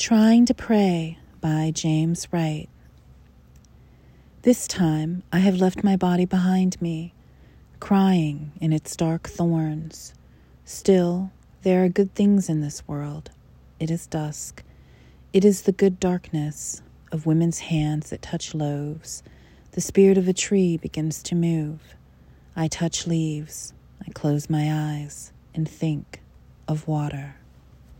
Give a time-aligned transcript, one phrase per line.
[0.00, 2.70] Trying to Pray by James Wright.
[4.40, 7.12] This time I have left my body behind me,
[7.80, 10.14] crying in its dark thorns.
[10.64, 11.32] Still,
[11.64, 13.30] there are good things in this world.
[13.78, 14.64] It is dusk.
[15.34, 16.80] It is the good darkness
[17.12, 19.22] of women's hands that touch loaves.
[19.72, 21.94] The spirit of a tree begins to move.
[22.56, 23.74] I touch leaves.
[24.00, 26.22] I close my eyes and think
[26.66, 27.34] of water.